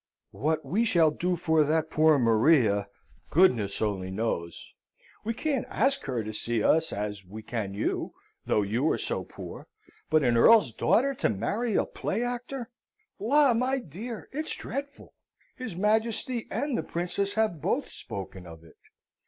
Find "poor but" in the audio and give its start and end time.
9.23-10.23